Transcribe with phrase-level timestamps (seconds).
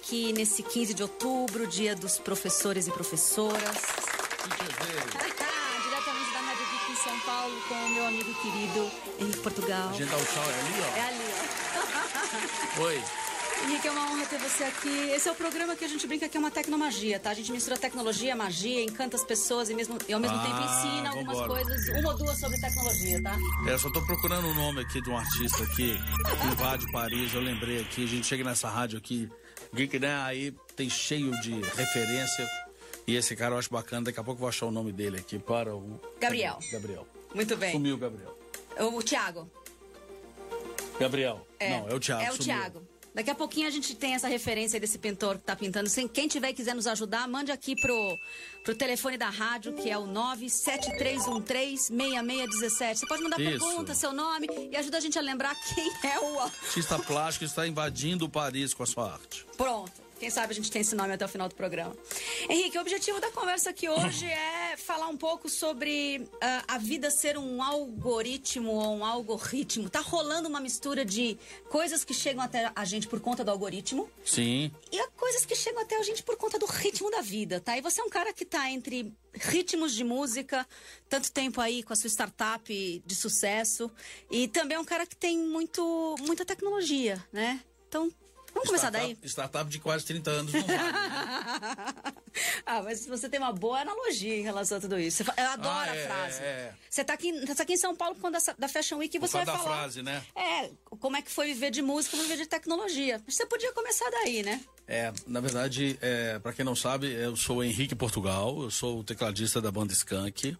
[0.00, 3.58] aqui nesse 15 de outubro, dia dos professores e professoras.
[5.82, 9.88] Diretamente da Rádio Geek em São Paulo, com o meu amigo querido Henrique Portugal.
[9.88, 10.96] A gente dá o tchau, é ali, ó.
[10.96, 11.24] É ali,
[12.78, 12.82] ó.
[12.84, 13.02] Oi.
[13.64, 15.10] Henrique, é uma honra ter você aqui.
[15.10, 17.30] Esse é o programa que a gente brinca que é uma tecnomagia, tá?
[17.30, 20.60] A gente mistura tecnologia, magia, encanta as pessoas e, mesmo, e ao mesmo Ah, tempo
[20.62, 21.64] ensina algumas vambora.
[21.64, 23.36] coisas, uma ou duas sobre tecnologia, tá?
[23.66, 25.98] É, eu só tô procurando o nome aqui de um artista aqui
[26.40, 27.34] que invade Paris.
[27.34, 29.28] Eu lembrei aqui, a gente chega nessa rádio aqui,
[29.74, 30.14] Geek, né?
[30.22, 32.48] Aí tem cheio de referência.
[33.06, 35.18] E esse cara eu acho bacana, daqui a pouco eu vou achar o nome dele
[35.18, 36.00] aqui para o.
[36.20, 36.58] Gabriel.
[36.72, 37.06] Gabriel.
[37.34, 37.72] Muito bem.
[37.72, 38.38] Sumiu o Gabriel.
[38.78, 39.50] O Tiago.
[41.00, 41.46] Gabriel.
[41.60, 42.22] Não, é o Thiago.
[42.22, 42.44] É o sumiu.
[42.44, 42.87] Thiago.
[43.14, 45.88] Daqui a pouquinho a gente tem essa referência aí desse pintor que tá pintando.
[45.88, 48.18] Se quem tiver e quiser nos ajudar, mande aqui pro,
[48.64, 52.96] pro telefone da rádio, que é o 973136617.
[52.96, 53.66] Você pode mandar Isso.
[53.66, 56.40] pergunta, seu nome e ajuda a gente a lembrar quem é o.
[56.40, 59.46] Artista plástico está invadindo Paris com a sua arte.
[59.56, 60.08] Pronto.
[60.18, 61.96] Quem sabe a gente tem esse nome até o final do programa.
[62.48, 67.10] Henrique, o objetivo da conversa aqui hoje é falar um pouco sobre ah, a vida
[67.10, 69.88] ser um algoritmo ou um algoritmo.
[69.88, 74.08] Tá rolando uma mistura de coisas que chegam até a gente por conta do algoritmo
[74.24, 74.70] Sim.
[74.90, 77.76] e coisas que chegam até a gente por conta do ritmo da vida, tá?
[77.76, 80.66] E você é um cara que tá entre ritmos de música,
[81.08, 83.90] tanto tempo aí com a sua startup de sucesso,
[84.30, 87.60] e também é um cara que tem muito, muita tecnologia, né?
[87.88, 88.10] Então,
[88.58, 89.16] vamos começar daí?
[89.24, 90.78] Startup, de quase 30 anos não vale.
[92.66, 95.22] ah, mas você tem uma boa analogia em relação a tudo isso.
[95.36, 96.42] Eu adoro Ah, a é, frase.
[96.42, 96.74] é, é.
[96.88, 99.20] Você tá aqui, tá aqui em São Paulo por conta da, da Fashion Week e
[99.20, 99.76] você vai da falar.
[99.78, 100.22] frase, né?
[100.34, 103.20] É, como é que foi viver de música, viver de tecnologia.
[103.28, 104.60] Você podia começar daí, né?
[104.86, 109.00] É, na verdade, é, para quem não sabe, eu sou o Henrique Portugal, eu sou
[109.00, 110.56] o tecladista da banda Skank,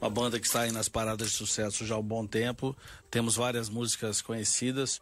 [0.00, 2.76] uma banda que está aí nas paradas de sucesso já há um bom tempo.
[3.10, 5.00] Temos várias músicas conhecidas,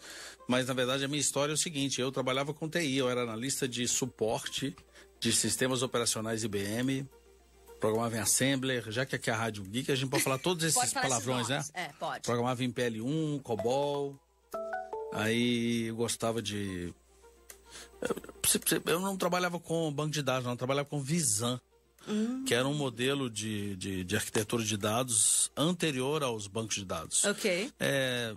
[0.48, 3.22] mas na verdade a minha história é o seguinte: eu trabalhava com TI, eu era
[3.22, 4.76] analista de suporte
[5.18, 7.06] de sistemas operacionais IBM,
[7.78, 10.64] programava em Assembler, já que aqui é a Rádio Geek, a gente pode falar todos
[10.64, 11.64] esses falar esses palavrões, né?
[11.74, 12.22] É, pode.
[12.22, 14.18] Programava em PL1, COBOL.
[15.12, 16.94] Aí eu gostava de.
[18.00, 18.16] Eu,
[18.86, 21.60] eu não trabalhava com banco de dados, não, eu trabalhava com Visan,
[22.08, 22.44] Hum.
[22.46, 27.24] que era um modelo de, de, de arquitetura de dados anterior aos bancos de dados.
[27.24, 27.70] Ok.
[27.78, 28.34] É,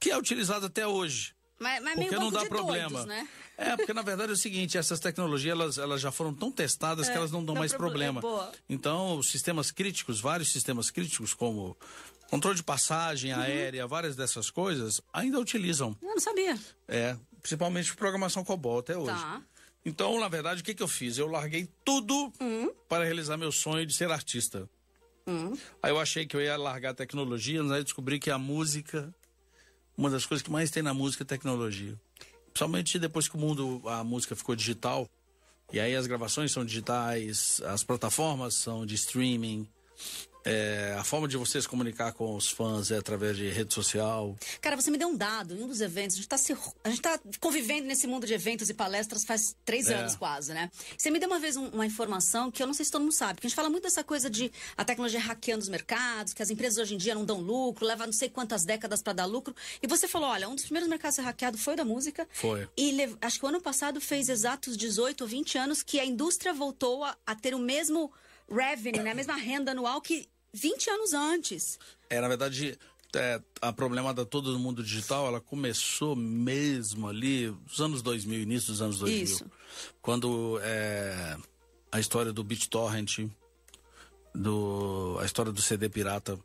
[0.00, 1.34] que é utilizado até hoje.
[1.60, 2.88] Mas, mas Porque não dá problema.
[2.88, 3.28] doidos, né?
[3.56, 7.08] É, porque na verdade é o seguinte, essas tecnologias elas, elas já foram tão testadas
[7.08, 8.18] que elas não dão É, não mais proble- problema.
[8.18, 8.52] é boa.
[8.68, 11.76] Então, os sistemas críticos, vários sistemas críticos, como
[12.30, 13.40] controle de passagem Uhum.
[13.40, 15.96] aérea, várias dessas coisas, ainda utilizam.
[16.02, 16.58] Eu não sabia.
[16.88, 19.12] É, principalmente programação COBOL até hoje.
[19.12, 19.42] Tá.
[19.84, 21.18] Então, na verdade, o que, que eu fiz?
[21.18, 22.70] Eu larguei tudo Hum.
[22.88, 24.68] para realizar meu sonho de ser artista.
[25.82, 28.38] Aí eu achei que eu ia largar a tecnologia, mas aí eu descobri que a
[28.38, 29.14] música,
[29.96, 31.98] uma das coisas que mais tem na música é tecnologia.
[32.46, 35.08] Principalmente depois que o mundo, a música ficou digital,
[35.72, 39.66] e aí as gravações são digitais, as plataformas são de streaming,
[40.44, 44.36] é, a forma de você se comunicar com os fãs é através de rede social.
[44.60, 46.16] Cara, você me deu um dado em um dos eventos.
[46.16, 46.52] A gente tá, se,
[46.84, 49.94] a gente tá convivendo nesse mundo de eventos e palestras faz três É.
[49.94, 50.70] anos quase, né?
[50.96, 53.12] Você me deu uma vez um- uma informação que eu não sei se todo mundo
[53.12, 53.34] sabe.
[53.34, 56.50] Porque a gente fala muito dessa coisa de a tecnologia hackeando os mercados, que as
[56.50, 59.54] empresas hoje em dia não dão lucro, leva não sei quantas décadas para dar lucro.
[59.82, 62.26] E você falou: olha, um dos primeiros mercados a ser hackeado foi o da música.
[62.32, 62.68] Foi.
[62.76, 66.52] E acho que o ano passado fez exatos 18 ou 20 anos que a indústria
[66.52, 68.12] voltou a, a ter o mesmo
[68.50, 69.10] revenue, né?
[69.12, 71.78] a mesma renda anual que 20 anos antes.
[72.10, 72.78] É, na verdade,
[73.14, 78.68] é, a problemada todo do mundo digital, ela começou mesmo ali nos anos 2000, início
[78.72, 79.22] dos anos 2000.
[79.22, 79.50] Isso.
[80.00, 81.36] Quando é,
[81.90, 83.28] a história do BitTorrent,
[84.34, 86.38] do, a história do CD pirata,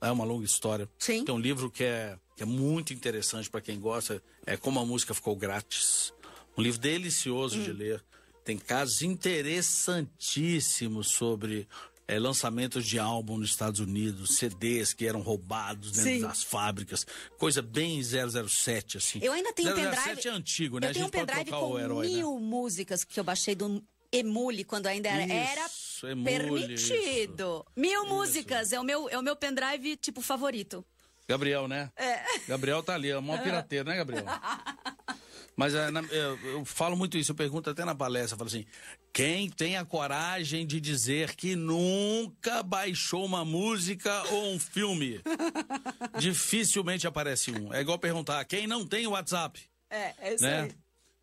[0.00, 0.88] é uma longa história.
[0.98, 1.24] Sim.
[1.24, 4.84] Tem um livro que é, que é muito interessante para quem gosta, é Como a
[4.84, 6.12] Música Ficou Grátis.
[6.56, 7.62] Um livro delicioso Hum.
[7.64, 8.04] de ler.
[8.44, 11.66] Tem casos interessantíssimos sobre
[12.06, 16.20] é, lançamentos de álbum nos Estados Unidos, CDs que eram roubados dentro Sim.
[16.20, 17.06] das fábricas,
[17.38, 19.18] coisa bem 007, assim.
[19.22, 20.28] Eu ainda tenho um 007 pendrive.
[20.28, 20.90] é antigo, né?
[20.90, 22.16] Eu tenho um pendrive com herói, né?
[22.16, 23.82] mil músicas que eu baixei do
[24.12, 27.64] Emule quando ainda era, Isso, era Emule, permitido.
[27.74, 30.84] Mil músicas é o meu é o meu pendrive tipo favorito.
[31.26, 31.90] Gabriel, né?
[31.96, 32.22] É.
[32.46, 34.26] Gabriel tá ali, é o maior pirateiro, né, Gabriel?
[35.56, 38.48] Mas é, na- eu, eu falo muito isso, eu pergunto até na palestra, eu falo
[38.48, 38.64] assim,
[39.12, 45.20] quem tem a coragem de dizer que nunca baixou uma música ou um filme?
[46.18, 47.72] Dificilmente aparece um.
[47.72, 49.60] É igual perguntar, quem não tem o WhatsApp?
[49.90, 50.68] É, é isso né?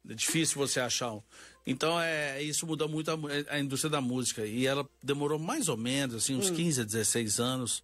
[0.10, 1.22] É difícil você achar um.
[1.66, 3.16] Então, é, isso muda muito a,
[3.50, 4.45] a indústria da música.
[4.45, 7.84] E ela demorou mais ou menos, assim, uns 15 a 16 anos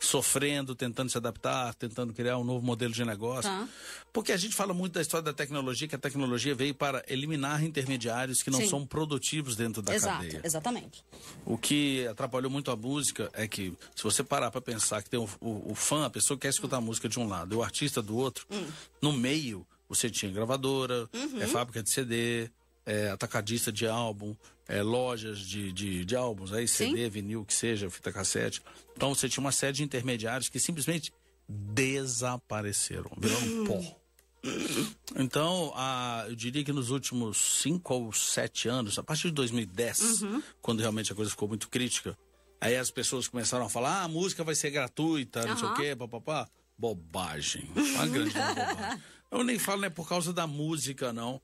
[0.00, 3.50] sofrendo, tentando se adaptar, tentando criar um novo modelo de negócio.
[3.50, 3.68] Tá.
[4.12, 7.62] Porque a gente fala muito da história da tecnologia, que a tecnologia veio para eliminar
[7.64, 8.68] intermediários que não Sim.
[8.68, 10.40] são produtivos dentro da Exato, cadeia.
[10.44, 11.04] exatamente.
[11.44, 15.20] O que atrapalhou muito a música é que, se você parar para pensar que tem
[15.20, 17.58] o, o- o fã, a pessoa que quer escutar a música de um lado e
[17.58, 18.66] o artista do outro, Hum.
[19.02, 21.40] no meio você tinha gravadora, Uhum.
[21.42, 22.50] é, fábrica de CD,
[22.86, 24.34] é, atacadista de álbum,
[24.68, 28.62] é, lojas de, de, de álbuns, aí CD, vinil, que seja, fita cassete.
[28.96, 31.12] Então você tinha uma série de intermediários que simplesmente
[31.48, 33.64] desapareceram, viraram Hum.
[33.64, 33.80] pó.
[35.16, 40.22] Então, a, eu diria que nos últimos cinco ou sete anos, a partir de 2010,
[40.22, 40.42] Uhum.
[40.62, 42.16] quando realmente a coisa ficou muito crítica,
[42.60, 45.74] aí as pessoas começaram a falar: ah, a música vai ser gratuita, não sei o
[45.74, 46.48] quê, papapá.
[46.78, 47.68] Bobagem.
[47.74, 49.02] Uma grande bobagem.
[49.32, 51.40] Eu nem falo não é por causa da música, não.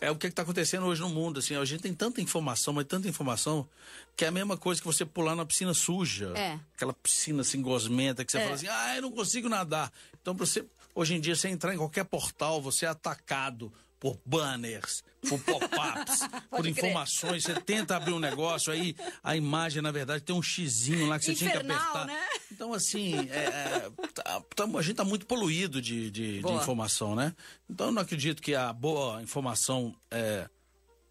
[0.00, 1.38] É o que está acontecendo hoje no mundo.
[1.38, 3.66] Assim, a gente tem tanta informação, mas tanta informação,
[4.14, 6.32] que é a mesma coisa que você pular na piscina suja.
[6.36, 6.58] É.
[6.74, 8.42] Aquela piscina assim, gosmenta, que você É.
[8.42, 9.90] fala assim, ah, eu não consigo nadar.
[10.20, 10.64] Então, você,
[10.94, 13.72] hoje em dia, você entrar em qualquer portal, você é atacado
[14.14, 16.20] por banners, por pop-ups,
[16.50, 16.70] por crer.
[16.70, 17.42] informações.
[17.42, 21.24] Você tenta abrir um negócio, aí a imagem, na verdade, tem um xizinho lá que
[21.24, 22.06] você tinha que Infernal, apertar.
[22.06, 22.20] né?
[22.52, 27.16] Então, assim, é, é, tá- tá- a gente está muito poluído de, de- de informação,
[27.16, 27.34] né?
[27.68, 30.48] Então, eu não acredito que a boa informação é,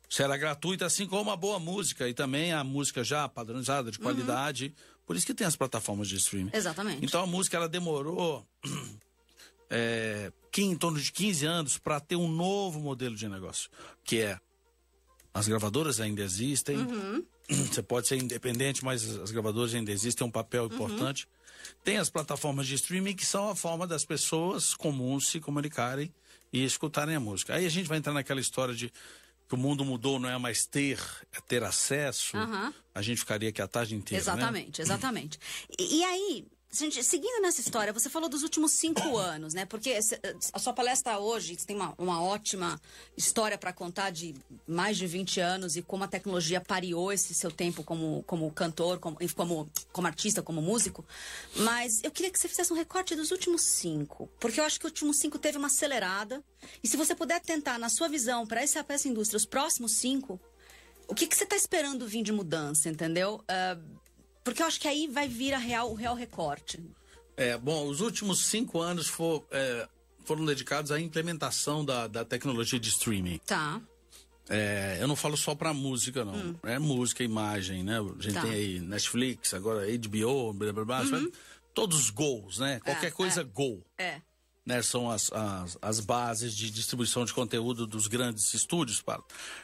[0.09, 4.73] será gratuita, assim como a boa música e também a música já padronizada, de qualidade.
[5.05, 6.51] Por isso que tem as plataformas de streaming.
[6.53, 7.03] Exatamente.
[7.05, 8.47] Então, a música, ela demorou
[9.69, 13.69] é, em torno de 15 anos para ter um novo modelo de negócio,
[14.03, 14.39] que é
[15.33, 16.77] as gravadoras ainda existem,
[17.49, 21.27] você pode ser independente, mas as gravadoras ainda existem, é um papel importante.
[21.83, 26.13] Tem as plataformas de streaming que são a forma das pessoas comuns se comunicarem
[26.53, 27.55] e escutarem a música.
[27.55, 28.91] Aí a gente vai entrar naquela história de
[29.47, 30.99] que o mundo mudou, não é mais ter,
[31.31, 32.35] é ter acesso.
[32.35, 32.73] Aham.
[32.93, 34.31] A gente ficaria aqui a tarde inteira, né?
[34.31, 35.39] Exatamente, exatamente.
[35.77, 39.65] E, e aí, gente, seguindo nessa história, você falou dos últimos cinco anos, né?
[39.65, 39.97] Porque
[40.53, 42.79] a sua palestra hoje tem uma, uma ótima
[43.15, 44.35] história para contar de
[44.67, 48.99] mais de 20 anos e como a tecnologia pareou esse seu tempo como, como cantor,
[48.99, 51.05] como, como, como artista, como músico.
[51.55, 54.29] Mas eu queria que você fizesse um recorte dos últimos cinco.
[54.39, 56.43] Porque eu acho que o último cinco teve uma acelerada.
[56.83, 60.39] E se você puder tentar, na sua visão, para essa, essa indústria, os próximos cinco,
[61.07, 63.43] o que, que você está esperando vir de mudança, entendeu?
[63.47, 63.77] Ah,
[64.45, 66.79] porque eu acho que aí vai vir a real, o real recorte.
[67.35, 69.89] É, bom, os últimos cinco anos for- é,
[70.23, 73.39] foram dedicados à implementação da, da tecnologia de streaming.
[73.45, 73.81] Tá.
[74.47, 76.57] É, eu não falo só pra música, não.
[76.63, 77.99] É música, imagem, né?
[77.99, 78.41] A gente Tá.
[78.43, 81.03] tem aí Netflix, agora HBO, blá blá blá.
[81.73, 82.79] Todos os gols, né?
[82.79, 83.43] Qualquer É, coisa é.
[83.43, 83.83] gol.
[83.97, 84.21] É.
[84.65, 84.81] Né?
[84.81, 89.21] São as, as, as bases de distribuição de conteúdo dos grandes estúdios, para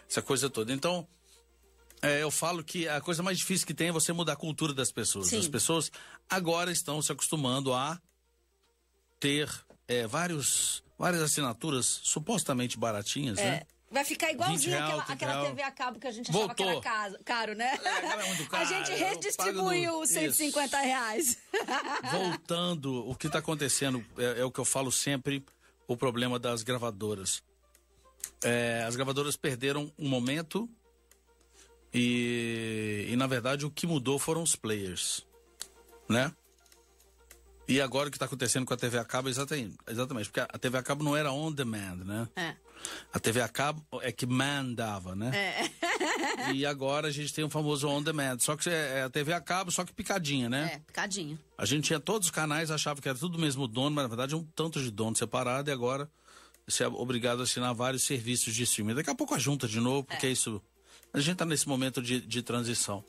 [0.09, 0.73] essa coisa toda.
[0.73, 1.07] Então,
[2.01, 4.73] é, eu falo que a coisa mais difícil que tem é você mudar a cultura
[4.73, 5.27] das pessoas.
[5.27, 5.39] Sim.
[5.39, 5.91] As pessoas
[6.29, 7.99] agora estão se acostumando a
[9.19, 9.49] ter
[9.87, 13.51] é, vários, várias assinaturas supostamente baratinhas, É.
[13.51, 13.61] né?
[13.93, 15.45] Vai ficar 20 igualzinho real, aquela, 30 aquela real.
[15.47, 17.19] TV a cabo que a gente achava que era Voltou.
[17.25, 17.77] caro, né?
[17.83, 21.37] era muito a gente redistribuiu os 150 reais.
[22.09, 25.45] Voltando, o que está acontecendo é, é o que eu falo sempre,
[25.89, 27.43] o problema das gravadoras.
[28.41, 30.69] É, as gravadoras perderam um momento
[31.93, 35.25] e, e, na verdade, o que mudou foram os players,
[36.07, 36.33] né?
[37.67, 40.39] E agora o que está acontecendo com a TV a cabo é exatamente, exatamente, porque
[40.41, 42.27] a TV a cabo não era on demand, né?
[42.35, 42.55] É.
[43.13, 45.31] A TV a cabo é que mandava, né?
[45.33, 45.71] É.
[46.53, 49.31] E agora a gente tem o famoso on demand, só que é é a TV
[49.31, 50.71] a cabo, só que picadinha, né?
[50.73, 51.39] É, picadinho.
[51.57, 54.09] A gente tinha todos os canais, achava que era tudo o mesmo dono, mas na
[54.09, 56.09] verdade é um tanto de dono separado e agora
[56.67, 58.95] você é obrigado a assinar vários serviços de streaming.
[58.95, 60.61] Daqui a pouco a junta de novo, porque isso.
[61.13, 63.03] A gente está nesse momento de, de transição.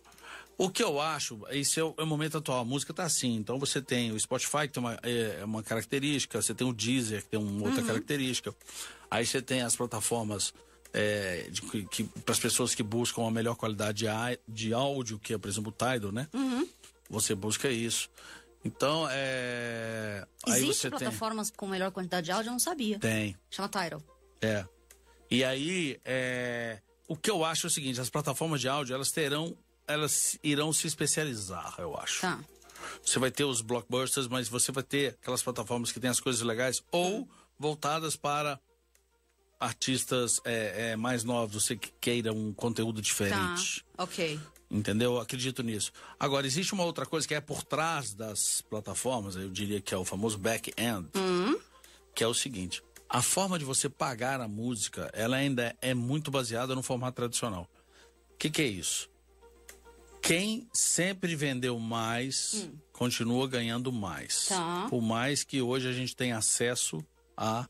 [0.58, 3.36] O que eu acho, esse é o, é o momento atual, a música está assim.
[3.36, 6.72] Então você tem o Spotify, que tem uma, é, é uma característica, você tem o
[6.72, 8.54] Deezer, que tem uma outra característica.
[9.10, 10.52] Aí você tem as plataformas
[10.92, 11.48] é,
[12.24, 15.48] para as pessoas que buscam a melhor qualidade de, á- de áudio, que é, por
[15.48, 16.28] exemplo, o Tidal, né?
[17.08, 18.10] Você busca isso.
[18.64, 20.24] Então, é.
[20.46, 22.48] Existem plataformas com melhor quantidade de áudio?
[22.50, 22.98] Eu não sabia.
[22.98, 23.10] tem.
[23.32, 23.36] Tem.
[23.50, 24.02] Chama Tidal.
[24.40, 24.64] É.
[25.30, 26.78] E aí, é,
[27.08, 29.56] o que eu acho é o seguinte: as plataformas de áudio, elas terão.
[29.86, 32.20] Elas irão se especializar, eu acho.
[32.20, 32.38] Tá.
[33.04, 36.40] Você vai ter os blockbusters, mas você vai ter aquelas plataformas que têm as coisas
[36.42, 37.28] legais ou
[37.58, 38.60] voltadas para
[39.58, 43.02] artistas é, é, mais novos, você que queira um conteúdo Tá.
[43.02, 43.84] diferente.
[43.96, 44.40] Ok.
[44.70, 45.14] Entendeu?
[45.14, 45.92] Eu acredito nisso.
[46.18, 49.96] Agora, existe uma outra coisa que é por trás das plataformas, eu diria que é
[49.96, 51.08] o famoso back-end,
[52.14, 56.30] que é o seguinte: a forma de você pagar a música, ela ainda é muito
[56.30, 57.68] baseada no formato tradicional.
[58.32, 59.10] O que, que é isso?
[60.22, 62.78] Quem sempre vendeu mais hum.
[62.90, 64.46] continua ganhando mais.
[64.46, 64.86] Tá.
[64.88, 67.04] Por mais que hoje a gente tenha acesso
[67.36, 67.68] a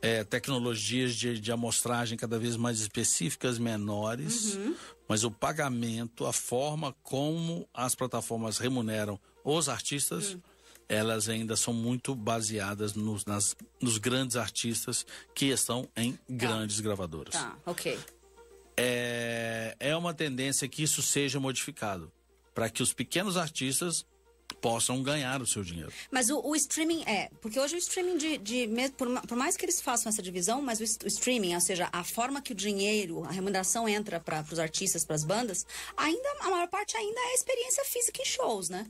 [0.00, 4.76] é, tecnologias de, de, amostragem cada vez mais específicas, menores, uhum.
[5.08, 10.42] mas o pagamento, a forma como as plataformas remuneram os artistas, uhum.
[10.88, 16.20] Elas ainda são muito baseadas nos, nas, nos grandes artistas que estão em tá.
[16.28, 17.34] grandes gravadoras.
[17.34, 17.98] Tá, ok
[18.76, 22.12] é, é uma tendência que isso seja modificado
[22.54, 24.06] para que os pequenos artistas
[24.60, 25.92] possam ganhar o seu dinheiro.
[26.10, 29.64] Mas o, o streaming é, porque hoje o streaming de, de por, por, mais que
[29.64, 33.24] eles façam essa divisão, mas o, o, streaming, ou seja, a forma que o dinheiro,
[33.24, 37.34] a remuneração entra para os artistas, para as bandas, ainda a maior parte ainda é
[37.34, 38.86] experiência física em shows, né?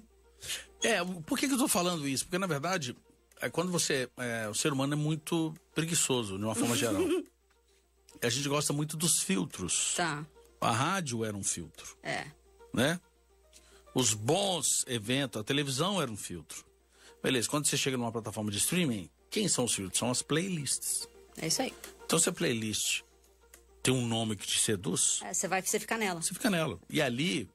[0.85, 2.25] É, por que, que eu estou falando isso?
[2.25, 2.97] Porque na verdade,
[3.41, 7.03] é quando você, é, o ser humano é muito preguiçoso de uma forma geral.
[8.23, 9.95] a gente gosta muito dos filtros.
[9.97, 10.25] Tá.
[10.61, 11.97] A rádio era um filtro.
[12.03, 12.27] É.
[12.73, 13.01] Né?
[13.95, 16.65] Os bons eventos, a televisão era um filtro.
[17.23, 19.99] Beleza, quando você chega numa plataforma de streaming, quem são os filtros?
[19.99, 21.09] São as playlists.
[21.39, 21.73] É isso aí.
[22.05, 23.03] Então, se a playlist
[23.83, 25.21] tem um nome que te seduz.
[25.23, 26.23] É, você vai você fica nela.
[26.23, 26.81] Você fica nela.
[26.89, 27.51] E ali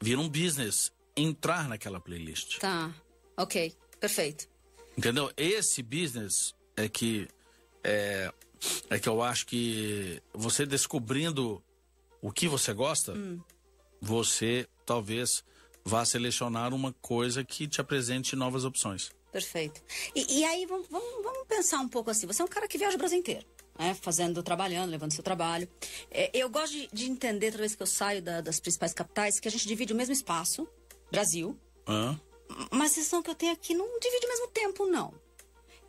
[0.00, 2.58] vira um business entrar naquela playlist.
[2.58, 2.94] Tá.
[3.36, 3.74] Ok.
[3.98, 4.48] Perfeito.
[4.96, 5.30] Entendeu?
[5.36, 7.28] Esse business é que
[7.82, 8.32] é,
[8.90, 11.62] é que eu acho que você descobrindo
[12.20, 13.40] o que você gosta, hum.
[14.00, 15.44] você talvez
[15.84, 19.10] vá selecionar uma coisa que te apresente novas opções.
[19.30, 19.82] Perfeito.
[20.14, 22.26] E, e aí, vamos, vamos, vamos, pensar um pouco assim.
[22.26, 23.46] Você é um cara que viaja o Brasil inteiro,
[23.78, 23.94] né?
[24.00, 25.68] Fazendo, trabalhando, levando seu trabalho.
[26.10, 29.38] É, eu gosto de, de, entender, toda vez que eu saio da, das principais capitais,
[29.38, 30.66] que a gente divide o mesmo espaço,
[31.10, 31.58] Brasil.
[31.86, 32.20] Hã?
[32.70, 35.12] Mas a sensação que eu tenho aqui não divide o mesmo tempo, não.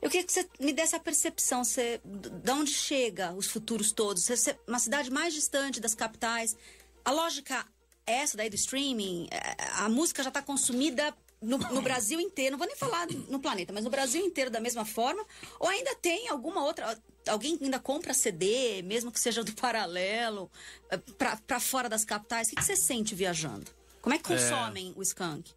[0.01, 4.25] Eu queria que você me desse a percepção, você, de onde chega os futuros todos?
[4.25, 6.55] Você, uma cidade mais distante das capitais.
[7.03, 7.65] A lógica
[8.05, 12.51] é essa daí do streaming, é, a música já está consumida no, no, Brasil inteiro,
[12.51, 15.23] não vou nem falar no planeta, mas no Brasil inteiro da mesma forma?
[15.59, 16.97] Ou ainda tem alguma outra.
[17.27, 20.49] Alguém ainda compra CD, mesmo que seja do paralelo,
[20.89, 22.47] é, para fora das capitais?
[22.47, 23.76] O que, que, você sente viajando?
[24.07, 25.51] Como é que consomem é, o skunk?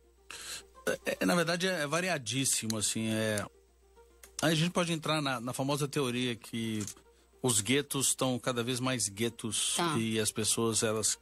[1.07, 3.09] É, na verdade, é variadíssimo, assim.
[3.09, 3.47] É,
[4.43, 6.85] Aí a gente pode entrar na, na famosa teoria que
[7.41, 9.97] os guetos estão cada vez mais guetos tá.
[9.97, 11.17] e as pessoas elas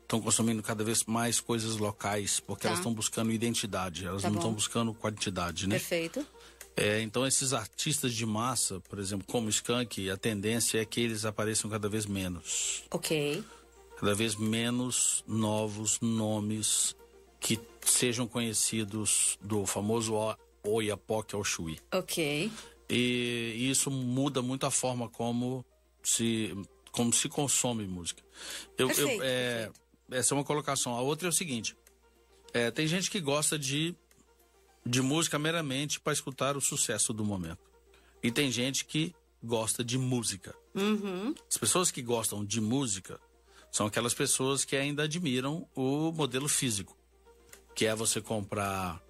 [0.00, 2.70] estão consumindo cada vez mais coisas locais porque tá.
[2.70, 5.76] elas estão buscando identidade, elas tá não estão buscando quantidade, né?
[5.76, 6.26] Perfeito.
[6.74, 11.24] É, então esses artistas de massa, por exemplo, como Skank, a tendência é que eles
[11.24, 12.82] apareçam cada vez menos.
[12.90, 13.44] Ok.
[14.02, 16.96] Cada vez menos novos nomes
[17.38, 20.14] que sejam conhecidos do famoso
[20.64, 21.78] Oiapoque ao Chuí.
[21.92, 22.50] Ok.
[22.90, 25.64] E, e isso muda muito a forma como
[26.02, 26.52] se,
[26.90, 28.24] como se consome música.
[28.76, 29.70] Eu, perfeito, eu é,
[30.10, 30.96] essa é uma colocação.
[30.96, 31.76] A outra é o seguinte:
[32.52, 33.94] é, tem gente que gosta de,
[34.84, 37.70] de música meramente para escutar o sucesso do momento.
[38.20, 40.52] E tem gente que gosta de música.
[40.74, 41.32] Uhum.
[41.48, 43.20] As pessoas que gostam de música
[43.72, 46.94] são aquelas pessoas que ainda admiram o modelo físico,
[47.74, 49.02] que é você comprar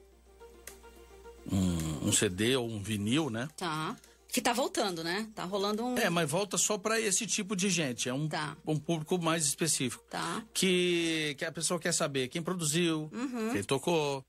[1.51, 3.49] um, um CD ou um vinil, né?
[3.57, 3.97] Tá.
[4.29, 5.29] Que tá voltando, né?
[5.35, 5.99] Tá rolando um.
[5.99, 8.09] É, mas volta só para esse tipo de gente.
[8.09, 8.57] É um, tá.
[8.65, 10.05] um público mais específico.
[10.09, 10.43] Tá.
[10.55, 13.53] Que, que a pessoa quer saber quem produziu, uhum.
[13.53, 14.25] quem tocou,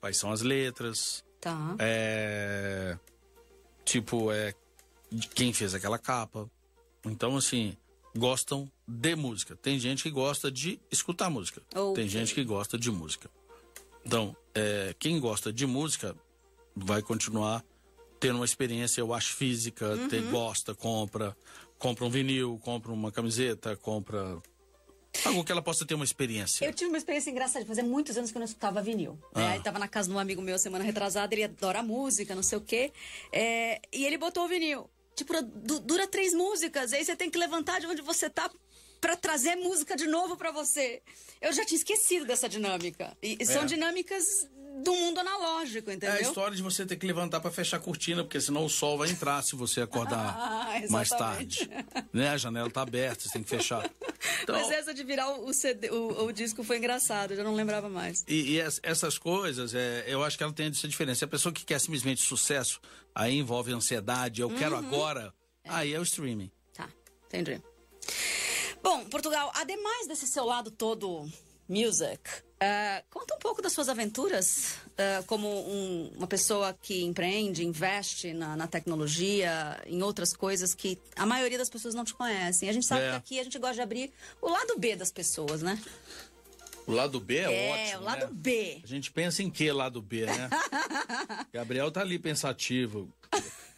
[0.00, 1.24] quais são as letras.
[1.40, 1.76] Tá.
[1.78, 2.98] É.
[3.84, 4.52] Tipo, é.
[5.34, 6.50] Quem fez aquela capa.
[7.04, 7.76] Então, assim,
[8.16, 9.56] gostam de música.
[9.56, 11.62] Tem gente que gosta de escutar música.
[11.74, 11.94] Okay.
[11.94, 13.30] Tem gente que gosta de música.
[14.04, 16.16] Então, é, quem gosta de música
[16.74, 17.64] vai continuar
[18.18, 20.08] tendo uma experiência, eu acho, física, uhum.
[20.08, 21.36] ter, gosta, compra,
[21.78, 24.40] compra um vinil, compra uma camiseta, compra
[25.24, 26.64] Algo que ela possa ter uma experiência.
[26.64, 27.66] Eu tive uma experiência engraçada.
[27.66, 29.18] Fazia muitos anos que eu não escutava vinil.
[29.34, 29.56] Né?
[29.56, 29.60] Ah.
[29.62, 32.60] Tava na casa de um amigo meu semana retrasada, ele adora música, não sei o
[32.60, 32.92] quê.
[33.30, 34.88] É, e ele botou o vinil.
[35.14, 36.92] Tipo, dura três músicas.
[36.92, 38.50] Aí você tem que levantar de onde você tá
[39.00, 41.02] para trazer música de novo para você.
[41.40, 43.16] Eu já tinha esquecido dessa dinâmica.
[43.20, 43.44] E é.
[43.44, 44.48] são dinâmicas
[44.82, 46.16] do mundo analógico, entendeu?
[46.16, 48.68] É a história de você ter que levantar para fechar a cortina, porque senão o
[48.68, 51.68] sol vai entrar se você acordar ah, mais tarde.
[52.12, 52.30] né?
[52.30, 53.88] A janela tá aberta, você tem que fechar.
[54.42, 57.54] Então, Mas essa de virar o, CD, o, o disco foi engraçado, eu já não
[57.54, 58.24] lembrava mais.
[58.26, 61.24] E, e essas coisas, é, eu acho que ela tem essa diferença.
[61.24, 62.80] A pessoa que quer simplesmente sucesso,
[63.14, 64.58] aí envolve ansiedade, eu uhum.
[64.58, 65.32] quero agora,
[65.64, 65.70] é.
[65.70, 66.50] aí é o streaming.
[66.74, 66.88] Tá,
[67.26, 67.62] entendi.
[68.82, 71.30] Bom, Portugal, ademais desse seu lado todo
[71.72, 72.20] music,
[72.62, 78.34] uh, conta um pouco das suas aventuras uh, como um, uma pessoa que empreende, investe
[78.34, 82.68] na, na, tecnologia, em outras coisas que a maioria das pessoas não te conhecem.
[82.68, 83.10] A gente sabe é.
[83.10, 85.80] que aqui a gente gosta de abrir o lado B das pessoas, né?
[86.86, 88.00] O lado B é, É, ótimo.
[88.00, 88.32] o lado né?
[88.32, 88.80] B.
[88.82, 90.50] A gente pensa em que lado B, né?
[91.52, 93.08] Gabriel tá ali pensativo.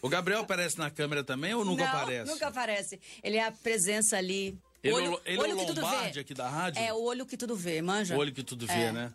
[0.01, 2.31] O Gabriel aparece na câmera também ou nunca Não, aparece?
[2.31, 3.01] Nunca aparece.
[3.23, 4.59] Ele é a presença ali.
[4.85, 6.21] Ele, olho, ele olho é o que tudo Lombardi vê.
[6.21, 6.83] aqui da rádio?
[6.83, 8.15] É, o olho que tudo vê, manja?
[8.15, 8.93] O olho que tudo vê, É.
[8.93, 9.13] né?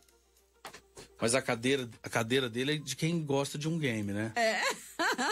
[1.22, 4.32] Mas a cadeira, a cadeira dele é de quem gosta de um game, né?
[4.36, 4.62] É.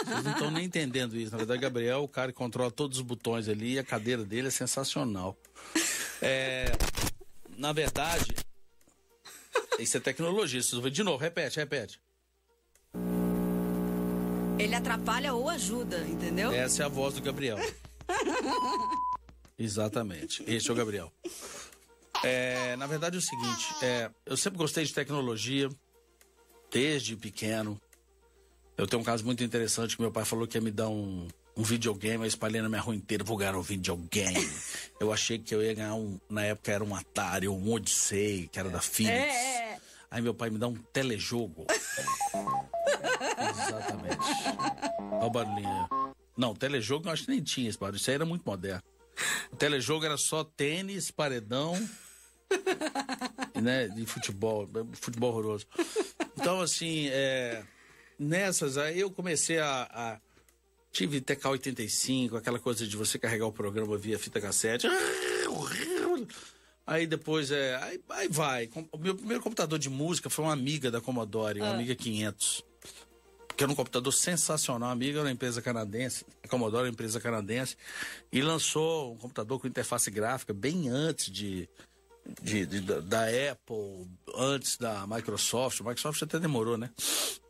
[0.04, 1.32] Vocês não estão nem entendendo isso.
[1.32, 4.22] Na verdade, Gabriel é o cara que controla todos os botões ali e a cadeira
[4.24, 5.36] dele é sensacional.
[6.20, 6.66] É,
[7.56, 8.34] na verdade,
[9.78, 10.62] isso é tecnologia.
[10.62, 11.98] Vocês vão- De novo, repete, repete.
[14.58, 16.52] Ele atrapalha ou ajuda, entendeu?
[16.52, 17.56] Essa é a voz do Gabriel.
[19.58, 20.44] Exatamente.
[20.46, 21.12] Esse é o Gabriel.
[22.22, 25.68] É, na verdade é o seguinte, é, eu sempre gostei de tecnologia,
[26.70, 27.80] desde pequeno.
[28.76, 31.28] Eu tenho um caso muito interessante que meu pai falou que ia me dar um,
[31.56, 34.48] um videogame, eu espalhei na minha rua inteira, vou ganhar um videogame.
[35.00, 38.58] Eu achei que eu ia ganhar um, na época era um Atari, um Odyssey, que
[38.58, 39.16] era da Philips.
[39.16, 39.80] É, é.
[40.10, 41.66] Aí meu pai me dá um telejogo.
[43.50, 44.26] Exatamente.
[45.12, 45.88] Olha o barulhinho.
[46.36, 47.96] Não, telejogo eu acho que nem tinha esse barulho.
[47.96, 48.82] Isso aí era muito moderno.
[49.52, 51.74] O telejogo era só tênis, paredão,
[53.60, 53.88] né?
[53.88, 55.66] De futebol, futebol horroroso.
[56.36, 57.62] Então, assim, é,
[58.18, 59.88] nessas aí eu comecei a.
[59.90, 60.20] a-
[60.90, 64.86] tive TK85, aquela coisa de você carregar o programa via fita cassete.
[66.86, 67.76] Aí depois é.
[67.76, 68.70] Aí, aí vai.
[68.90, 72.64] O meu primeiro computador de música foi uma amiga da Commodore, uma amiga 500.
[73.58, 74.88] Que era um computador sensacional.
[74.88, 76.24] A amiga era uma empresa canadense.
[76.44, 77.76] A Commodore era uma empresa canadense.
[78.32, 81.68] E lançou um computador com interface gráfica bem antes de,
[82.40, 85.80] de- de- da, Apple, antes da Microsoft.
[85.80, 86.88] A Microsoft até demorou, né?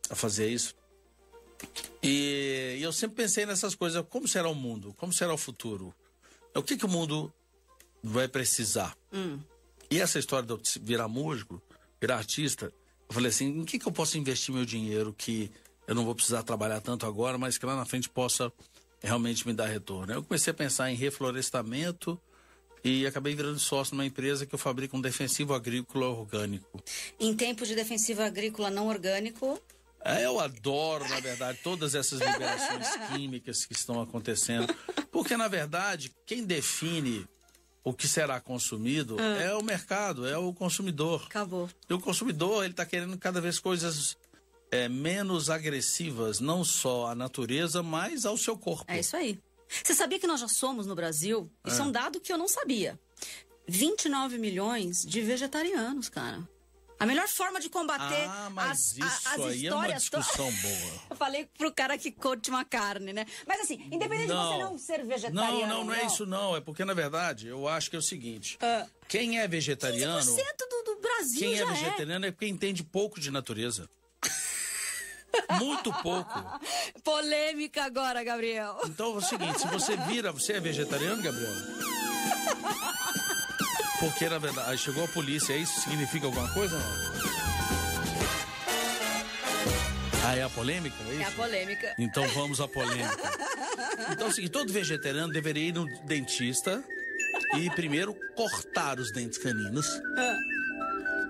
[0.09, 0.75] A fazer isso.
[2.03, 4.03] E, e eu sempre pensei nessas coisas.
[4.09, 4.95] Como será o mundo?
[4.97, 5.95] Como será o futuro?
[6.55, 7.31] O que, que o mundo
[8.03, 8.97] vai precisar?
[9.91, 11.61] E essa história de eu virar músico,
[12.01, 12.73] virar artista,
[13.09, 15.51] eu falei assim, em que, que eu posso investir meu dinheiro que
[15.89, 18.53] eu não vou precisar trabalhar tanto agora, mas que lá na frente possa
[19.03, 20.13] realmente me dar retorno?
[20.13, 22.21] Eu comecei a pensar em reflorestamento
[22.85, 26.83] e acabei virando sócio numa empresa que eu fabrico um defensivo agrícola orgânico.
[27.19, 29.61] Em tempos de defensivo agrícola não orgânico,
[30.05, 34.73] É, Eu adoro, na verdade, todas essas liberações químicas que estão acontecendo.
[35.11, 37.27] Porque, na verdade, quem define
[37.83, 41.25] o que será consumido é o mercado, é o consumidor.
[41.27, 41.69] acabou.
[41.89, 44.17] E o consumidor, ele está querendo cada vez coisas
[44.71, 48.85] é, menos agressivas, não só à natureza, mas ao seu corpo.
[48.89, 49.39] É isso aí.
[49.85, 51.51] Você sabia que nós já somos no Brasil?
[51.67, 52.99] Isso é um dado que eu não sabia.
[53.67, 56.49] 29 milhões de vegetarianos, cara.
[57.01, 60.09] A melhor forma de combater Ah, mas as, isso a- as aí é uma histórias
[60.11, 60.93] to- discussão boa.
[61.11, 63.25] Eu falei pro cara que curte uma carne, né?
[63.47, 65.61] Mas assim, independente de você não ser vegetariano.
[65.61, 66.57] Não, não, não é isso não.
[66.57, 68.59] É porque, na verdade, eu acho que é o seguinte.
[69.07, 70.21] Quem é 15% vegetariano...
[70.25, 73.89] do, do Brasil Quem é já vegetariano é porque entende pouco de natureza.
[75.59, 76.39] Muito pouco.
[76.39, 77.01] é.
[77.03, 78.79] Polêmica agora, Gabriel.
[78.87, 81.53] Então é o seguinte, se você vira, você é vegetariano, Gabriel?
[84.01, 87.09] Porque na verdade, aí chegou a polícia, isso significa alguma coisa ou não?
[90.25, 90.95] Ah, é a polêmica?
[91.09, 91.37] É É a isso?
[91.37, 91.95] polêmica.
[91.99, 93.17] Então vamos à polêmica.
[94.13, 96.83] Então é o seguinte, todo vegetariano deveria ir no dentista
[97.57, 99.87] e primeiro cortar os dentes caninos.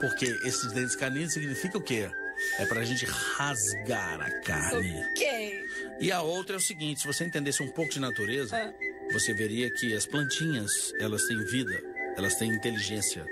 [0.00, 2.10] Porque esses dentes caninos significa o quê?
[2.58, 4.94] É pra gente rasgar a carne.
[5.10, 5.64] Ok.
[6.00, 8.74] E a outra é o seguinte, se você entendesse um pouco de natureza,
[9.12, 11.82] você veria que as plantinhas, elas têm vida,
[12.16, 13.26] elas têm inteligência.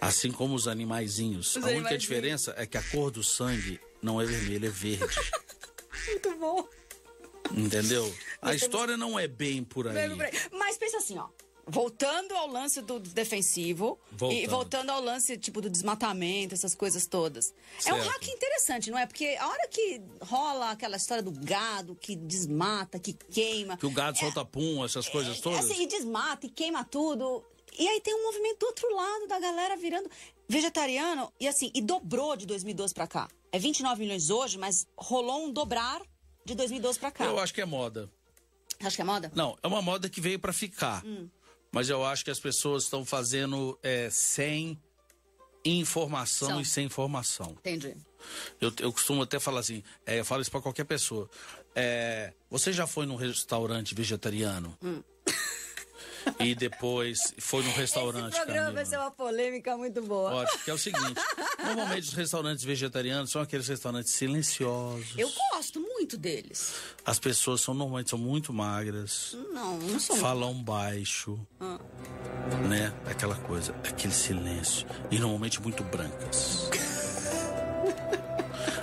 [0.00, 1.56] Assim como os animaizinhos.
[1.56, 2.02] a única animaizinhos.
[2.02, 5.16] diferença é que a cor do sangue não é vermelha, é verde.
[6.08, 6.68] Muito bom.
[7.56, 8.12] Entendeu?
[8.40, 9.94] A história não é bem por aí.
[10.50, 11.28] Mas pensa assim, ó.
[11.66, 14.50] Voltando ao lance do defensivo e Voltando.
[14.50, 17.54] voltando ao lance tipo do desmatamento, essas coisas todas.
[17.84, 18.08] É um Certo.
[18.08, 19.06] hack interessante, não é?
[19.06, 23.76] Porque a hora que rola aquela história do gado que desmata, que queima.
[23.76, 25.70] Que o gado solta pum, essas coisas todas.
[25.70, 27.44] Assim, e desmata e queima tudo.
[27.78, 30.10] E aí tem um movimento do outro lado da galera virando
[30.48, 33.28] vegetariano e assim, e dobrou de 2012 pra cá.
[33.50, 36.02] É 29 milhões hoje, mas rolou um dobrar
[36.44, 37.24] de 2012 pra cá.
[37.24, 38.10] Eu acho que é moda.
[38.80, 39.30] Acho que é moda?
[39.34, 41.04] Não, é uma moda que veio pra ficar.
[41.06, 41.28] Hum.
[41.72, 44.78] Mas eu acho que as pessoas estão fazendo é, sem
[45.64, 46.60] informação São.
[46.60, 47.56] e sem informação.
[47.60, 47.96] Entendi.
[48.60, 51.28] Eu, eu costumo até falar assim, é, eu falo isso pra qualquer pessoa.
[51.74, 54.76] É, você já foi num restaurante vegetariano?
[56.38, 60.34] E depois foi num restaurante Esse programa vai ser uma polêmica muito boa.
[60.34, 61.20] Ótimo, que é o seguinte:
[61.64, 65.14] normalmente os restaurantes vegetarianos são aqueles restaurantes silenciosos.
[65.16, 65.61] Eu gosto
[66.12, 66.74] muito deles.
[67.04, 70.16] As pessoas são normalmente são muito magras, Não, não sou.
[70.16, 71.38] falam baixo,
[72.68, 72.92] né?
[73.06, 74.86] Aquela coisa, aquele silêncio.
[75.10, 76.68] E normalmente muito brancas.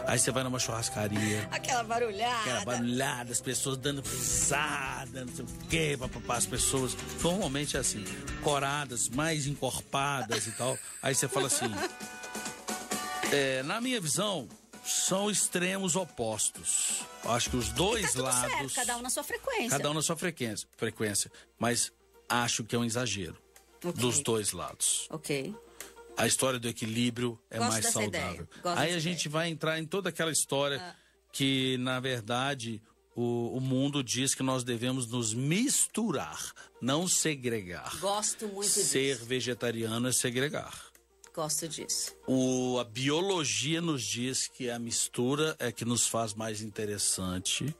[0.07, 1.47] Aí você vai numa churrascaria.
[1.51, 2.39] Aquela barulhada.
[2.39, 6.97] Aquela barulhada, as pessoas dando risada, não sei o quê, papapá, as pessoas.
[7.21, 8.03] Normalmente é assim,
[8.41, 10.75] coradas, mais encorpadas e tal.
[11.03, 11.65] Aí você fala assim.
[13.31, 14.47] É, na minha visão,
[14.89, 17.03] são extremos opostos.
[17.23, 18.73] Acho que os dois tá lados.
[18.73, 19.69] Certo, cada um na sua frequência.
[19.69, 20.67] Cada um na sua frequência.
[20.75, 21.91] frequência mas
[22.27, 23.37] acho que é um exagero.
[23.77, 23.93] Okay.
[23.93, 25.07] Dos dois lados.
[25.09, 25.55] Ok.
[26.17, 28.47] A história do equilíbrio é Gosto mais saudável.
[28.75, 29.31] Aí a gente ideia.
[29.31, 30.95] vai entrar em toda aquela história ah.
[31.31, 32.81] que, na verdade,
[33.15, 37.97] o, o, mundo diz que nós devemos nos misturar, não segregar.
[37.99, 38.91] Gosto muito Ser disso.
[38.91, 40.88] Ser vegetariano é segregar.
[41.33, 42.15] Gosto disso.
[42.27, 47.75] O, a biologia nos diz que a mistura é que nos faz mais interessante,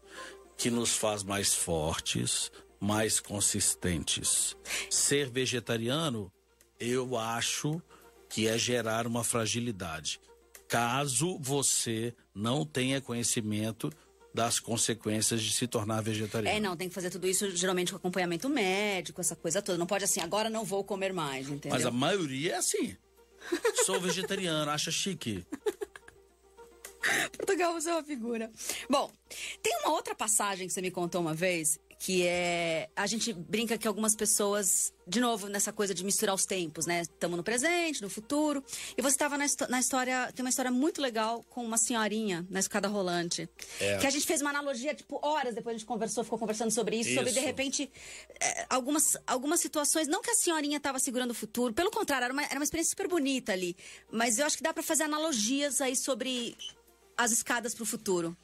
[0.58, 4.56] que nos faz mais fortes, mais consistentes.
[4.90, 6.32] Ser vegetariano,
[6.80, 7.82] eu acho
[8.30, 10.20] que é gerar uma fragilidade.
[10.68, 13.92] Caso você não tenha conhecimento
[14.34, 16.56] das consequências de se tornar vegetariano.
[16.56, 19.78] É, não, tem que fazer tudo isso geralmente com acompanhamento médico, essa coisa toda.
[19.78, 21.72] Não pode assim, agora não vou comer mais, entendeu?
[21.72, 22.96] Mas a maioria é assim.
[23.86, 25.46] Sou vegetariano, acha chique.
[27.38, 28.52] Portugal, você é uma figura.
[28.90, 29.12] Bom,
[29.62, 33.78] tem uma outra passagem que você me contou uma vez que é a gente brinca
[33.78, 37.02] que algumas pessoas de novo nessa coisa de misturar os tempos, né?
[37.02, 38.64] Estamos no presente, no futuro.
[38.98, 42.60] E você estava na, na, história, tem uma história muito legal com uma senhorinha na
[42.60, 43.50] escada rolante,
[43.82, 43.98] é.
[43.98, 46.96] que a gente fez uma analogia tipo horas depois a gente conversou, ficou conversando sobre
[46.96, 47.18] isso, isso.
[47.18, 47.92] sobre de repente
[48.40, 52.34] é, algumas algumas situações, não que a senhorinha estava segurando o futuro, pelo contrário, era
[52.34, 53.76] uma, era uma experiência super bonita ali,
[54.10, 56.56] mas eu acho que dá para fazer analogias aí sobre
[57.18, 58.38] as escadas para o futuro.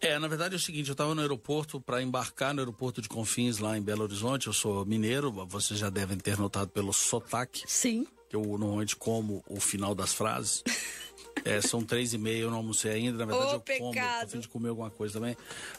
[0.00, 3.08] É, na verdade é o seguinte, eu estava no aeroporto para embarcar no aeroporto de
[3.08, 4.46] Confins, lá em Belo Horizonte.
[4.46, 7.62] Eu sou mineiro, vocês já devem ter notado pelo sotaque.
[7.66, 8.06] Sim.
[8.28, 10.62] Que eu normalmente como o final das frases.
[11.44, 13.18] é, são três e meia, eu não almocei ainda.
[13.18, 14.20] Na verdade, oh, eu pecado.
[14.20, 15.36] como, fim de comer alguma coisa também.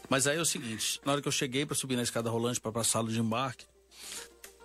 [0.10, 2.60] Mas aí é o seguinte, na hora que eu cheguei para subir na escada rolante
[2.60, 3.66] para a sala de embarque,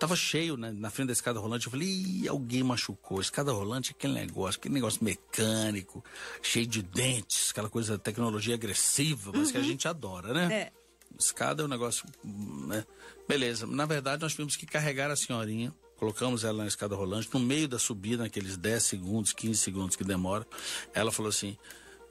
[0.03, 0.71] Tava cheio, né?
[0.71, 1.65] Na frente da escada rolante.
[1.65, 3.21] Eu falei, Ih, alguém machucou.
[3.21, 6.03] Escada rolante é aquele negócio, aquele negócio mecânico,
[6.41, 9.51] cheio de dentes, aquela coisa, tecnologia agressiva, mas uhum.
[9.53, 10.53] que a gente adora, né?
[10.53, 10.71] É.
[11.17, 12.05] Escada é um negócio.
[12.23, 12.85] Né?
[13.27, 13.67] Beleza.
[13.67, 15.73] Na verdade, nós tivemos que carregar a senhorinha.
[15.97, 20.03] Colocamos ela na escada rolante, no meio da subida, naqueles 10 segundos, 15 segundos que
[20.03, 20.45] demora.
[20.93, 21.55] Ela falou assim: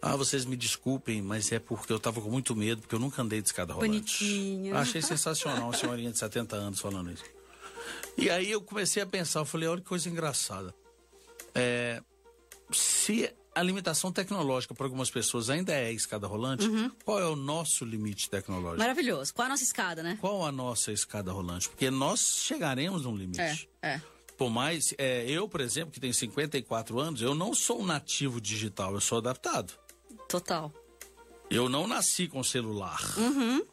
[0.00, 3.22] ah, vocês me desculpem, mas é porque eu tava com muito medo, porque eu nunca
[3.22, 4.24] andei de escada rolante.
[4.24, 4.76] Bonitinha.
[4.76, 7.22] Achei sensacional uma senhorinha de 70 anos falando isso.
[8.16, 10.74] E aí eu comecei a pensar, eu falei, olha que coisa engraçada.
[11.54, 12.02] É,
[12.72, 16.90] se a limitação tecnológica para algumas pessoas ainda é a escada rolante, uhum.
[17.04, 18.78] qual é o nosso limite tecnológico?
[18.78, 19.34] Maravilhoso.
[19.34, 20.16] Qual a nossa escada, né?
[20.20, 21.68] Qual a nossa escada rolante?
[21.68, 23.68] Porque nós chegaremos num limite.
[23.82, 24.02] É, é.
[24.36, 28.40] Por mais, é, eu, por exemplo, que tenho 54 anos, eu não sou um nativo
[28.40, 29.74] digital, eu sou adaptado.
[30.28, 30.72] Total.
[31.50, 33.00] Eu não nasci com celular.
[33.18, 33.64] Uhum.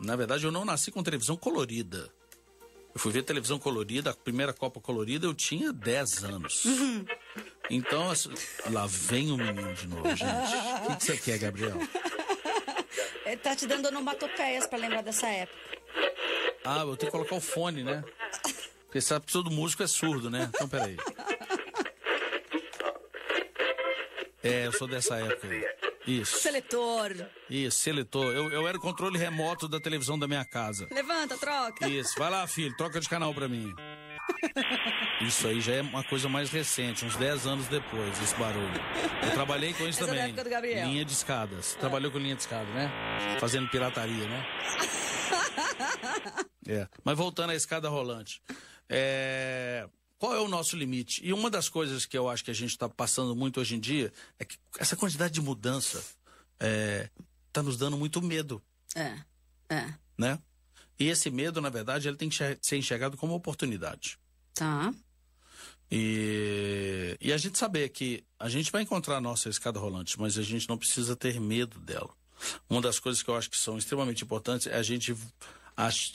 [0.00, 2.12] Na verdade, eu não nasci com televisão colorida.
[2.94, 6.64] Eu fui ver televisão colorida, a primeira Copa colorida, eu tinha 10 anos.
[6.64, 7.04] Uhum.
[7.70, 8.28] Então, assim,
[8.70, 10.26] lá vem o menino de novo, gente.
[10.84, 11.78] O que, que você quer, Gabriel?
[13.24, 15.58] Ele tá te dando onomatopeias pra lembrar dessa época.
[16.64, 18.04] Ah, eu tenho que colocar o fone, né?
[18.84, 20.50] Porque sabe que todo músico é surdo, né?
[20.54, 20.98] Então, peraí.
[24.42, 25.64] É, eu sou dessa época aí.
[26.06, 26.38] Isso.
[26.38, 27.14] Seletor.
[27.48, 28.32] Isso, seletor.
[28.32, 30.88] Eu, eu era o controle remoto da televisão da minha casa.
[30.90, 31.88] Levanta, troca.
[31.88, 33.72] Isso, vai lá, filho, troca de canal pra mim.
[35.20, 38.80] Isso aí já é uma coisa mais recente, uns 10 anos depois, esse barulho.
[39.22, 40.30] Eu trabalhei com isso Essa também.
[40.30, 40.88] É do Gabriel.
[40.88, 41.74] Linha de escadas.
[41.74, 42.90] Trabalhou com linha de escada, né?
[43.38, 44.46] Fazendo pirataria, né?
[46.66, 46.88] é.
[47.04, 48.42] Mas voltando à escada rolante.
[48.88, 49.86] É
[50.22, 51.20] qual é o nosso limite?
[51.26, 53.80] E uma das coisas que eu acho que a gente está passando muito hoje em
[53.80, 56.14] dia é que essa quantidade de mudança está
[56.60, 57.10] é,
[57.52, 58.62] tá nos dando muito medo.
[58.94, 59.18] É,
[59.68, 59.92] é.
[60.16, 60.38] Né?
[60.96, 64.16] E esse medo, na verdade, ele tem que ser enxergado como oportunidade.
[64.54, 64.94] Tá.
[65.90, 70.38] E, e a gente saber que a gente vai encontrar a nossa escada rolante, mas
[70.38, 72.14] a gente não precisa ter medo dela.
[72.70, 75.16] Uma das coisas que eu acho que são extremamente importantes é a gente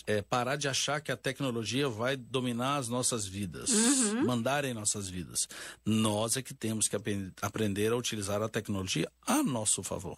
[0.06, 4.26] é, parar de achar que a tecnologia vai dominar as nossas vidas, uhum.
[4.26, 5.48] mandar em nossas vidas.
[5.86, 7.08] Nós é que temos que ap
[7.42, 10.18] aprender a utilizar a tecnologia a nosso favor.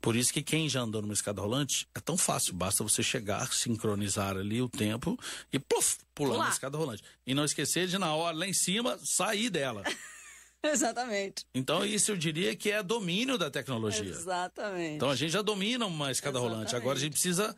[0.00, 3.52] Por isso que quem já andou numa escada rolante é tão fácil, basta você chegar,
[3.52, 5.18] sincronizar ali o tempo
[5.52, 7.02] e puff, pular na escada rolante.
[7.26, 9.82] E não esquecer de na hora lá em cima sair dela.
[10.62, 11.44] Exatamente.
[11.54, 14.10] Então, isso eu diria que é domínio da tecnologia.
[14.10, 14.96] Exatamente.
[14.96, 16.56] Então, a gente já domina uma escada Exatamente.
[16.56, 16.76] rolante.
[16.76, 17.56] Agora, a gente precisa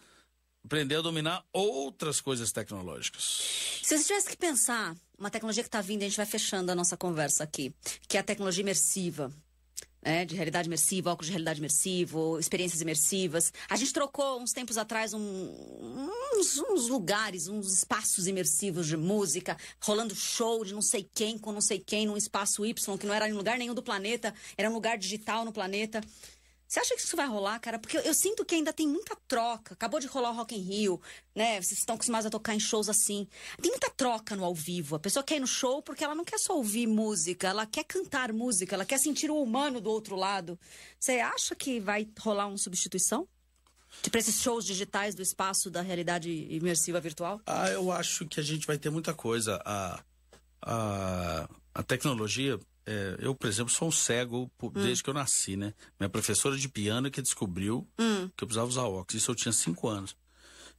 [0.65, 3.81] aprender a dominar outras coisas tecnológicas.
[3.83, 6.75] Se você tivesse que pensar uma tecnologia que está vindo, a gente vai fechando a
[6.75, 7.75] nossa conversa aqui,
[8.07, 9.33] que é a tecnologia imersiva.
[10.01, 13.53] Né, de realidade imersiva, óculos de realidade imersivo, experiências imersivas.
[13.69, 15.19] A gente trocou uns tempos atrás um,
[16.35, 21.51] uns, uns, lugares, uns espaços imersivos de música, rolando show de não sei quem com
[21.51, 24.71] não sei quem num espaço Y, que não era em lugar nenhum do planeta, era
[24.71, 26.01] um lugar digital no planeta.
[26.69, 27.79] Você acha que isso vai rolar, cara?
[27.79, 29.73] Porque eu, eu, sinto que ainda tem muita troca.
[29.73, 31.01] Acabou de rolar o Rock in Rio,
[31.35, 31.63] né?
[31.63, 33.27] Vocês estão acostumados a tocar em shows assim.
[33.63, 34.95] Tem muita troca no ao vivo.
[34.95, 37.85] A pessoa quer ir no show porque ela não quer só ouvir música, ela quer
[37.85, 40.61] cantar música, ela quer sentir o humano do outro lado.
[41.01, 43.27] Você acha que vai rolar uma substituição?
[44.03, 47.41] Tipo esses shows digitais do espaço da realidade imersiva virtual?
[47.47, 49.59] Ah, eu acho que a gente vai ter muita coisa.
[49.65, 50.05] A,
[50.61, 54.71] a, a tecnologia é, eu, por exemplo, sou um cego hum.
[54.71, 55.75] desde que eu nasci, né?
[56.01, 58.31] Minha professora de piano que descobriu hum.
[58.35, 59.15] que eu precisava usar óculos.
[59.15, 60.17] Isso eu tinha cinco anos.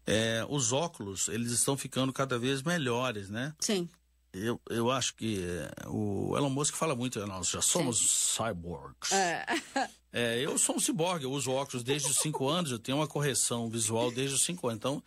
[0.07, 3.53] É, os óculos, eles estão ficando cada vez melhores, né?
[3.59, 3.87] Sim.
[4.33, 8.43] Eu, eu acho que é, o Elon Musk fala muito, nós já somos Sim.
[8.43, 9.11] cyborgs.
[9.11, 9.45] É.
[10.11, 10.39] é.
[10.39, 13.69] eu sou um ciborgue, eu uso óculos desde os cinco anos, eu tenho uma correção
[13.69, 14.77] visual desde os cinco anos.
[14.77, 15.03] Então,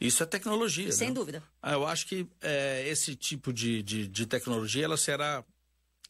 [0.00, 0.90] isso é tecnologia.
[0.90, 1.14] Sem né?
[1.14, 1.40] dúvida.
[1.62, 5.44] Ah, eu acho que é, esse tipo de, de, de tecnologia, ela será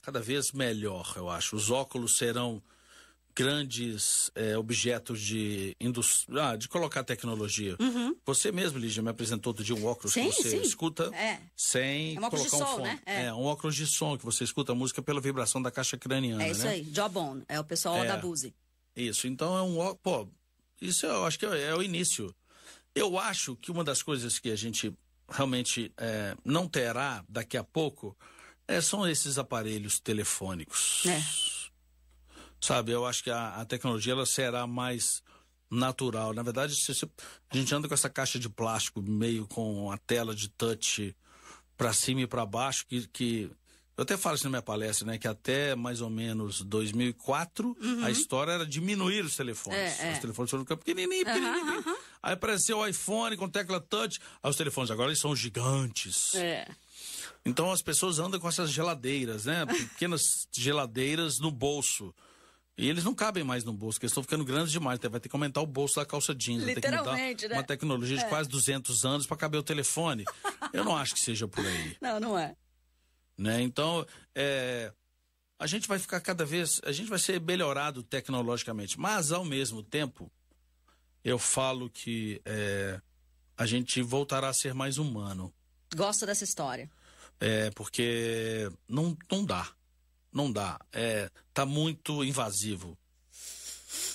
[0.03, 1.55] cada vez melhor, eu acho.
[1.55, 2.61] Os óculos serão
[3.35, 7.77] grandes é, objetos de indústria, ah, de colocar tecnologia.
[7.81, 8.15] Uhum.
[8.27, 10.61] Você mesmo, Lígia, me apresentou outro dia um óculos sim, que você sim.
[10.61, 11.41] escuta é.
[11.57, 13.01] sem é um colocar um som, né?
[13.07, 13.25] É.
[13.27, 13.33] é.
[13.33, 16.51] um óculos de som que você escuta a música pela vibração da caixa craniana, É
[16.51, 16.73] isso né?
[16.73, 18.09] aí, Jawbone, é o pessoal é.
[18.09, 18.55] da Buse.
[18.95, 20.29] Isso, então é um, pô,
[20.81, 22.35] isso eu acho que é, é, o início.
[22.95, 24.93] Eu acho que uma das coisas que a gente
[25.27, 25.91] realmente
[26.45, 28.15] não terá daqui a pouco
[28.67, 31.05] é, são esses aparelhos telefônicos.
[31.07, 31.23] É.
[32.61, 35.23] Sabe, eu acho que a, a, tecnologia ela será mais
[35.71, 36.33] natural.
[36.33, 37.05] Na verdade, se, se,
[37.51, 41.17] a gente anda com essa caixa de plástico meio com a tela de touch
[41.77, 43.51] para cima e para baixo, que, que
[43.97, 45.19] eu até falo isso na minha palestra, né?
[45.19, 48.05] Que até mais ou menos 2004, uhum.
[48.05, 50.01] a história era diminuir os telefones.
[50.01, 50.13] É, é.
[50.13, 51.87] Os telefones foram ficando pequenininhos, pequenininhos.
[51.87, 51.97] Uhum.
[52.23, 54.19] Aí apareceu o iPhone com tecla touch.
[54.43, 56.35] Aí os telefones agora eles são gigantes.
[56.35, 56.67] É.
[57.45, 59.67] Então as pessoas andam com essas geladeiras, né?
[59.67, 62.15] Pequenas geladeiras no bolso.
[62.77, 64.99] E eles não cabem mais no bolso, porque eles estão ficando grandes demais.
[64.99, 66.65] Então vai ter que aumentar o bolso da calça jeans.
[66.65, 67.35] Vai ter que mudar né?
[67.53, 68.29] uma tecnologia de é.
[68.29, 70.25] quase 200 anos para caber o telefone.
[70.73, 71.97] Eu não acho que seja por aí.
[72.01, 72.57] Não, não é.
[73.37, 73.61] Né?
[73.63, 74.93] Então, é,
[75.59, 76.81] a gente vai ficar cada vez.
[76.85, 78.99] A gente vai ser melhorado tecnologicamente.
[78.99, 80.31] Mas, ao mesmo tempo,
[81.25, 83.01] eu falo que é,
[83.57, 85.53] a gente voltará a ser mais humano.
[85.95, 86.91] Gosto dessa história.
[87.41, 89.69] É, porque não, não dá.
[90.33, 90.79] Não dá.
[90.93, 92.97] É, tá muito invasivo.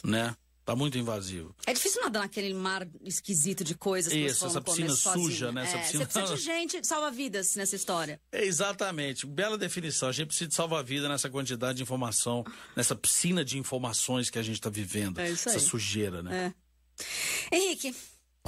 [0.04, 0.36] Né?
[0.68, 1.56] Tá muito invasivo.
[1.66, 5.64] É difícil nadar naquele mar esquisito de coisas que Isso, essa piscina suja, né?
[5.64, 6.06] Essa é, piscina...
[6.06, 8.20] Você precisa de gente salva-vidas nessa história.
[8.34, 9.26] É, exatamente.
[9.26, 10.10] Bela definição.
[10.10, 12.44] A gente precisa de salva-vida nessa quantidade de informação,
[12.76, 15.20] nessa piscina de informações que a gente está vivendo.
[15.20, 15.56] É isso aí.
[15.56, 16.54] Essa sujeira, né?
[17.52, 17.56] É.
[17.56, 17.96] Henrique,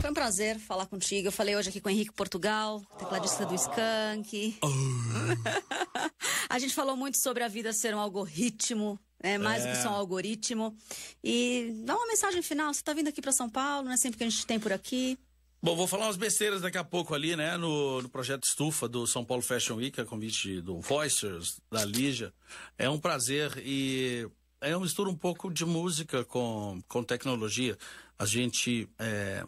[0.01, 1.27] foi um prazer falar contigo.
[1.27, 4.57] Eu falei hoje aqui com o Henrique Portugal, tecladista do Skank.
[4.61, 4.67] Oh.
[6.49, 9.37] a gente falou muito sobre a vida ser um algoritmo, né?
[9.37, 9.67] mais é.
[9.71, 10.75] do que só um algoritmo.
[11.23, 12.73] E dá uma mensagem final.
[12.73, 14.71] Você está vindo aqui para São Paulo, não é sempre que a gente tem por
[14.71, 15.17] aqui.
[15.61, 17.57] Bom, vou falar umas besteiras daqui a pouco ali, né?
[17.57, 22.33] No, no projeto Estufa do São Paulo Fashion Week, a convite do Voicers, da Lígia.
[22.77, 24.25] É um prazer e
[24.61, 27.77] é uma mistura um pouco de música com, com tecnologia.
[28.17, 29.43] A gente é,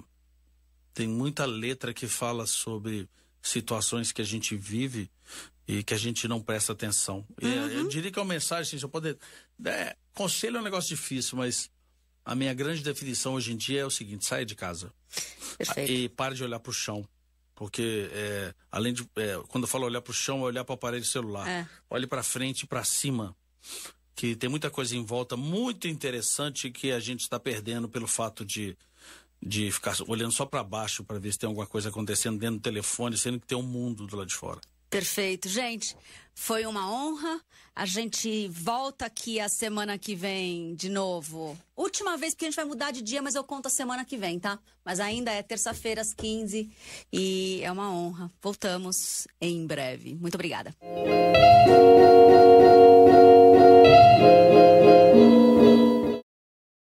[0.93, 3.09] tem muita letra que fala sobre
[3.41, 5.09] situações que a gente vive
[5.67, 7.25] e que a gente não presta atenção.
[7.41, 7.49] Uhum.
[7.49, 9.17] E, eu diria que é uma mensagem, assim, se eu poder.
[9.65, 11.69] É, conselho é um negócio difícil, mas
[12.25, 14.93] a minha grande definição hoje em dia é o seguinte: saia de casa.
[15.57, 15.91] Perfeito.
[15.91, 17.07] E pare de olhar para o chão.
[17.55, 19.07] Porque, é, além de.
[19.15, 21.47] É, quando eu falo olhar para o chão, é olhar para o aparelho celular.
[21.47, 21.67] É.
[21.89, 23.35] Olhe para frente e para cima.
[24.15, 28.43] Que tem muita coisa em volta muito interessante que a gente está perdendo pelo fato
[28.43, 28.77] de
[29.41, 32.61] de ficar olhando só para baixo para ver se tem alguma coisa acontecendo dentro do
[32.61, 34.59] telefone, sendo que tem um mundo do lado de fora.
[34.89, 35.95] Perfeito, gente.
[36.35, 37.41] Foi uma honra.
[37.73, 41.57] A gente volta aqui a semana que vem de novo.
[41.77, 44.17] Última vez, porque a gente vai mudar de dia, mas eu conto a semana que
[44.17, 44.59] vem, tá?
[44.83, 46.69] Mas ainda é terça-feira às 15
[47.11, 48.29] e é uma honra.
[48.41, 50.15] Voltamos em breve.
[50.15, 50.75] Muito obrigada.